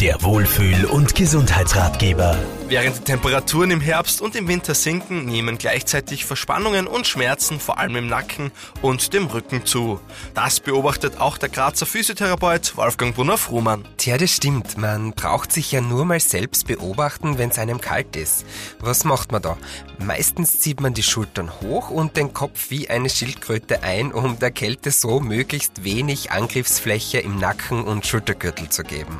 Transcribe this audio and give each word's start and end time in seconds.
Der 0.00 0.22
Wohlfühl- 0.22 0.84
und 0.84 1.16
Gesundheitsratgeber. 1.16 2.38
Während 2.68 2.98
die 2.98 3.02
Temperaturen 3.02 3.72
im 3.72 3.80
Herbst 3.80 4.22
und 4.22 4.36
im 4.36 4.46
Winter 4.46 4.76
sinken, 4.76 5.24
nehmen 5.24 5.58
gleichzeitig 5.58 6.24
Verspannungen 6.24 6.86
und 6.86 7.08
Schmerzen 7.08 7.58
vor 7.58 7.78
allem 7.78 7.96
im 7.96 8.06
Nacken 8.06 8.52
und 8.80 9.12
dem 9.12 9.26
Rücken 9.26 9.66
zu. 9.66 9.98
Das 10.34 10.60
beobachtet 10.60 11.18
auch 11.18 11.36
der 11.36 11.48
Grazer 11.48 11.84
Physiotherapeut 11.84 12.76
Wolfgang 12.76 13.12
Brunner-Frumann. 13.16 13.88
Tja, 13.96 14.18
das 14.18 14.30
stimmt. 14.30 14.78
Man 14.78 15.14
braucht 15.14 15.50
sich 15.50 15.72
ja 15.72 15.80
nur 15.80 16.04
mal 16.04 16.20
selbst 16.20 16.68
beobachten, 16.68 17.36
wenn 17.36 17.50
es 17.50 17.58
einem 17.58 17.80
kalt 17.80 18.14
ist. 18.14 18.46
Was 18.78 19.02
macht 19.02 19.32
man 19.32 19.42
da? 19.42 19.56
Meistens 19.98 20.60
zieht 20.60 20.80
man 20.80 20.94
die 20.94 21.02
Schultern 21.02 21.50
hoch 21.60 21.90
und 21.90 22.16
den 22.16 22.32
Kopf 22.32 22.70
wie 22.70 22.88
eine 22.88 23.10
Schildkröte 23.10 23.82
ein, 23.82 24.12
um 24.12 24.38
der 24.38 24.52
Kälte 24.52 24.92
so 24.92 25.18
möglichst 25.18 25.82
wenig 25.82 26.30
Angriffsfläche 26.30 27.18
im 27.18 27.40
Nacken 27.40 27.82
und 27.82 28.06
Schultergürtel 28.06 28.68
zu 28.68 28.84
geben. 28.84 29.18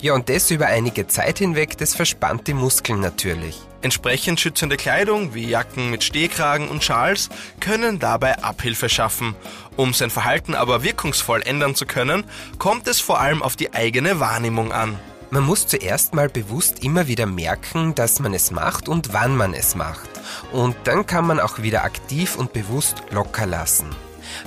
Ja, 0.00 0.14
und 0.14 0.28
das 0.28 0.50
über 0.50 0.66
einige 0.66 1.06
Zeit 1.06 1.38
hinweg, 1.38 1.76
das 1.78 1.94
verspannt 1.94 2.46
die 2.46 2.54
Muskeln 2.54 3.00
natürlich. 3.00 3.60
Entsprechend 3.82 4.40
schützende 4.40 4.78
Kleidung 4.78 5.34
wie 5.34 5.46
Jacken 5.46 5.90
mit 5.90 6.04
Stehkragen 6.04 6.68
und 6.68 6.82
Schals 6.82 7.28
können 7.60 7.98
dabei 7.98 8.42
Abhilfe 8.42 8.88
schaffen. 8.88 9.34
Um 9.76 9.92
sein 9.92 10.08
Verhalten 10.08 10.54
aber 10.54 10.82
wirkungsvoll 10.82 11.42
ändern 11.42 11.74
zu 11.74 11.84
können, 11.84 12.24
kommt 12.58 12.88
es 12.88 13.00
vor 13.00 13.20
allem 13.20 13.42
auf 13.42 13.56
die 13.56 13.74
eigene 13.74 14.20
Wahrnehmung 14.20 14.72
an. 14.72 14.98
Man 15.30 15.42
muss 15.42 15.66
zuerst 15.66 16.14
mal 16.14 16.28
bewusst 16.28 16.84
immer 16.84 17.08
wieder 17.08 17.26
merken, 17.26 17.94
dass 17.94 18.20
man 18.20 18.32
es 18.34 18.52
macht 18.52 18.88
und 18.88 19.12
wann 19.12 19.36
man 19.36 19.52
es 19.52 19.74
macht. 19.74 20.08
Und 20.52 20.76
dann 20.84 21.06
kann 21.06 21.26
man 21.26 21.40
auch 21.40 21.58
wieder 21.58 21.84
aktiv 21.84 22.36
und 22.36 22.52
bewusst 22.52 23.02
locker 23.10 23.44
lassen. 23.44 23.90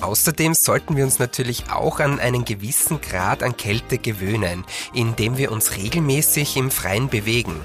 Außerdem 0.01 0.53
sollten 0.53 0.95
wir 0.95 1.03
uns 1.03 1.19
natürlich 1.19 1.69
auch 1.71 1.99
an 1.99 2.19
einen 2.19 2.45
gewissen 2.45 3.01
Grad 3.01 3.43
an 3.43 3.57
Kälte 3.57 3.97
gewöhnen, 3.97 4.65
indem 4.93 5.37
wir 5.37 5.51
uns 5.51 5.75
regelmäßig 5.77 6.57
im 6.57 6.71
Freien 6.71 7.09
bewegen. 7.09 7.61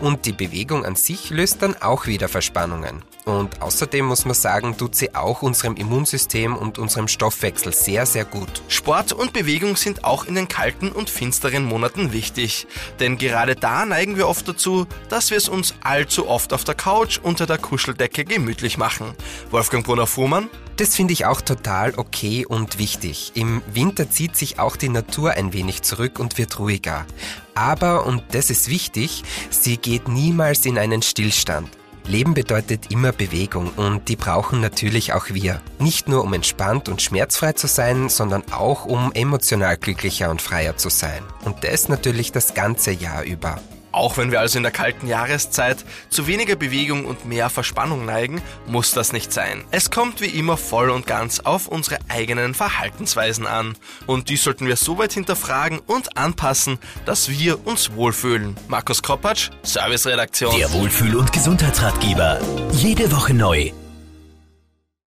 Und 0.00 0.26
die 0.26 0.32
Bewegung 0.32 0.84
an 0.84 0.96
sich 0.96 1.30
löst 1.30 1.62
dann 1.62 1.80
auch 1.80 2.06
wieder 2.06 2.28
Verspannungen. 2.28 3.02
Und 3.24 3.60
außerdem 3.60 4.06
muss 4.06 4.24
man 4.24 4.34
sagen, 4.34 4.76
tut 4.76 4.94
sie 4.94 5.14
auch 5.14 5.42
unserem 5.42 5.74
Immunsystem 5.74 6.56
und 6.56 6.78
unserem 6.78 7.08
Stoffwechsel 7.08 7.72
sehr, 7.72 8.06
sehr 8.06 8.24
gut. 8.24 8.62
Sport 8.68 9.12
und 9.12 9.32
Bewegung 9.32 9.74
sind 9.74 10.04
auch 10.04 10.26
in 10.26 10.34
den 10.34 10.48
kalten 10.48 10.90
und 10.92 11.10
finsteren 11.10 11.64
Monaten 11.64 12.12
wichtig. 12.12 12.66
Denn 13.00 13.18
gerade 13.18 13.56
da 13.56 13.84
neigen 13.84 14.16
wir 14.16 14.28
oft 14.28 14.46
dazu, 14.46 14.86
dass 15.08 15.30
wir 15.30 15.38
es 15.38 15.48
uns 15.48 15.74
allzu 15.82 16.28
oft 16.28 16.52
auf 16.52 16.64
der 16.64 16.74
Couch 16.74 17.18
unter 17.20 17.46
der 17.46 17.58
Kuscheldecke 17.58 18.24
gemütlich 18.24 18.78
machen. 18.78 19.14
Wolfgang 19.50 19.84
Brunner-Fuhrmann, 19.84 20.48
das 20.76 20.94
finde 20.94 21.12
ich 21.12 21.26
auch 21.26 21.40
total 21.40 21.94
okay 21.96 22.46
und 22.46 22.78
wichtig. 22.78 23.32
Im 23.34 23.62
Winter 23.72 24.10
zieht 24.10 24.36
sich 24.36 24.58
auch 24.58 24.76
die 24.76 24.88
Natur 24.88 25.32
ein 25.32 25.52
wenig 25.52 25.82
zurück 25.82 26.18
und 26.18 26.38
wird 26.38 26.58
ruhiger. 26.58 27.06
Aber, 27.54 28.06
und 28.06 28.22
das 28.32 28.50
ist 28.50 28.68
wichtig, 28.68 29.24
sie 29.50 29.78
geht 29.78 30.08
niemals 30.08 30.66
in 30.66 30.78
einen 30.78 31.02
Stillstand. 31.02 31.68
Leben 32.06 32.34
bedeutet 32.34 32.92
immer 32.92 33.10
Bewegung 33.10 33.70
und 33.76 34.08
die 34.08 34.14
brauchen 34.14 34.60
natürlich 34.60 35.12
auch 35.12 35.26
wir. 35.30 35.60
Nicht 35.80 36.08
nur 36.08 36.22
um 36.22 36.34
entspannt 36.34 36.88
und 36.88 37.02
schmerzfrei 37.02 37.54
zu 37.54 37.66
sein, 37.66 38.08
sondern 38.08 38.44
auch 38.52 38.84
um 38.84 39.12
emotional 39.12 39.76
glücklicher 39.76 40.30
und 40.30 40.40
freier 40.40 40.76
zu 40.76 40.88
sein. 40.88 41.22
Und 41.44 41.64
das 41.64 41.88
natürlich 41.88 42.30
das 42.30 42.54
ganze 42.54 42.92
Jahr 42.92 43.24
über. 43.24 43.60
Auch 43.96 44.18
wenn 44.18 44.30
wir 44.30 44.40
also 44.40 44.58
in 44.58 44.62
der 44.62 44.72
kalten 44.72 45.06
Jahreszeit 45.06 45.78
zu 46.10 46.26
weniger 46.26 46.54
Bewegung 46.54 47.06
und 47.06 47.24
mehr 47.24 47.48
Verspannung 47.48 48.04
neigen, 48.04 48.42
muss 48.66 48.90
das 48.90 49.14
nicht 49.14 49.32
sein. 49.32 49.64
Es 49.70 49.90
kommt 49.90 50.20
wie 50.20 50.26
immer 50.26 50.58
voll 50.58 50.90
und 50.90 51.06
ganz 51.06 51.40
auf 51.40 51.66
unsere 51.66 51.98
eigenen 52.08 52.52
Verhaltensweisen 52.52 53.46
an. 53.46 53.74
Und 54.06 54.28
die 54.28 54.36
sollten 54.36 54.66
wir 54.66 54.76
so 54.76 54.98
weit 54.98 55.14
hinterfragen 55.14 55.78
und 55.78 56.18
anpassen, 56.18 56.78
dass 57.06 57.30
wir 57.30 57.66
uns 57.66 57.94
wohlfühlen. 57.94 58.54
Markus 58.68 59.02
Kropatsch, 59.02 59.48
Serviceredaktion. 59.62 60.54
Der 60.54 60.70
Wohlfühl- 60.74 61.16
und 61.16 61.32
Gesundheitsratgeber. 61.32 62.38
Jede 62.72 63.10
Woche 63.10 63.32
neu. 63.32 63.72